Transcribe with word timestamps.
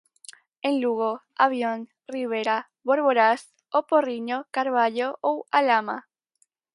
En 0.63 0.81
Lugo, 0.81 1.21
Avión, 1.35 1.87
Ribeira, 2.07 2.71
Boborás, 2.87 3.41
O 3.77 3.79
Porriño, 3.91 4.37
Carballo 4.55 5.09
ou 5.27 5.35
A 5.57 5.59
Lama. 5.69 5.97